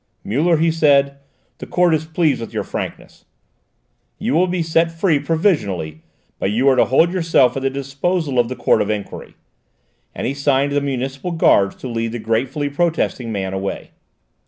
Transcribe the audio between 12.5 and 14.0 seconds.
protesting man away.